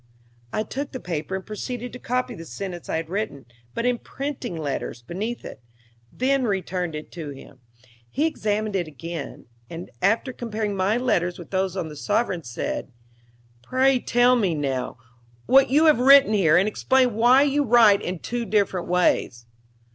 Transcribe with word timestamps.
I 0.51 0.63
took 0.63 0.93
the 0.93 0.99
paper 0.99 1.35
and 1.35 1.45
proceeded 1.45 1.93
to 1.93 1.99
copy 1.99 2.33
the 2.33 2.43
sentence 2.45 2.89
I 2.89 2.95
had 2.95 3.07
written, 3.07 3.45
but 3.75 3.85
in 3.85 3.99
printing 3.99 4.57
letters, 4.57 5.03
beneath 5.03 5.45
it, 5.45 5.61
then 6.11 6.45
returned 6.45 6.95
it 6.95 7.11
to 7.11 7.29
him. 7.29 7.59
He 8.09 8.25
examined 8.25 8.75
it 8.75 8.87
again, 8.87 9.45
and, 9.69 9.91
after 10.01 10.33
comparing 10.33 10.75
my 10.75 10.97
letters 10.97 11.37
with 11.37 11.51
those 11.51 11.77
on 11.77 11.87
the 11.87 11.95
sovereigns, 11.95 12.49
said: 12.49 12.91
"Pray 13.61 13.99
tell 13.99 14.35
me, 14.35 14.55
now, 14.55 14.97
what 15.45 15.69
you 15.69 15.85
have 15.85 15.99
written 15.99 16.33
here, 16.33 16.57
and 16.57 16.67
explain 16.67 17.13
why 17.13 17.43
you 17.43 17.63
write 17.63 18.01
in 18.01 18.17
two 18.17 18.43
different 18.43 18.87
ways?" 18.87 19.45